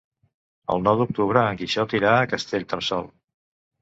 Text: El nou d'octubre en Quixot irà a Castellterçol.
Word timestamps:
El 0.75 0.81
nou 0.87 0.95
d'octubre 1.01 1.43
en 1.49 1.59
Quixot 1.61 1.95
irà 1.99 2.15
a 2.23 2.27
Castellterçol. 2.33 3.11